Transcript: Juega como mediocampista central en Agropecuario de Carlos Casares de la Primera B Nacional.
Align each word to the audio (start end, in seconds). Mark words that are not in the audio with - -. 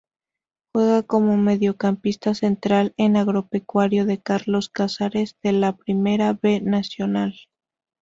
Juega 0.73 1.03
como 1.03 1.37
mediocampista 1.37 2.33
central 2.33 2.91
en 2.97 3.17
Agropecuario 3.17 4.07
de 4.07 4.19
Carlos 4.19 4.67
Casares 4.67 5.37
de 5.43 5.51
la 5.51 5.77
Primera 5.77 6.33
B 6.33 6.59
Nacional. 6.59 7.35